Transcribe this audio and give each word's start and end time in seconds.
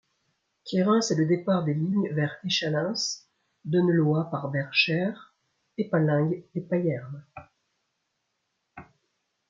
Thierrens 0.65 1.11
est 1.11 1.15
le 1.15 1.27
départ 1.27 1.63
des 1.63 1.75
lignes 1.75 2.09
vers 2.15 2.35
Échallens, 2.43 3.21
Donneloye 3.65 4.31
par 4.31 4.49
Bercher, 4.49 5.13
Épalinges 5.77 6.41
et 6.55 6.61
Payerne. 6.61 7.23